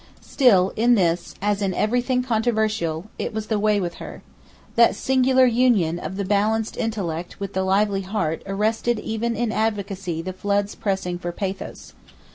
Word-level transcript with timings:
Still, 0.25 0.73
in 0.75 0.95
this, 0.95 1.35
as 1.43 1.61
in 1.61 1.75
everything 1.75 2.23
controversial, 2.23 3.05
it 3.19 3.35
was 3.35 3.45
the 3.45 3.57
μηδὲν 3.57 3.61
ἄyαν 3.77 3.81
with 3.81 3.93
her. 3.95 4.23
That 4.75 4.95
singular 4.95 5.45
union 5.45 5.99
of 5.99 6.15
the 6.15 6.25
balanced 6.25 6.75
intellect 6.75 7.39
with 7.39 7.53
the 7.53 7.61
lively 7.61 8.01
heart 8.01 8.41
arrested 8.47 8.97
even 8.97 9.35
in 9.35 9.51
advocacy 9.51 10.23
the 10.23 10.33
floods 10.33 10.73
pressing 10.73 11.19
for 11.19 11.31
pathos. 11.31 11.93